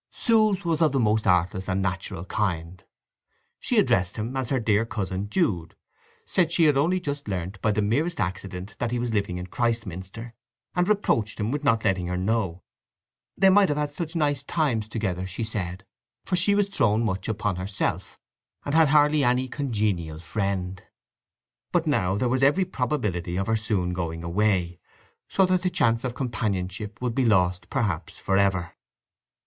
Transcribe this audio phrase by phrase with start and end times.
[0.09, 2.83] Sue's was of the most artless and natural kind.
[3.59, 5.75] She addressed him as her dear cousin Jude;
[6.25, 9.45] said she had only just learnt by the merest accident that he was living in
[9.45, 10.33] Christminster,
[10.75, 12.63] and reproached him with not letting her know.
[13.37, 15.85] They might have had such nice times together, she said,
[16.25, 18.17] for she was thrown much upon herself,
[18.65, 20.81] and had hardly any congenial friend.
[21.71, 24.79] But now there was every probability of her soon going away,
[25.29, 28.73] so that the chance of companionship would be lost perhaps for ever.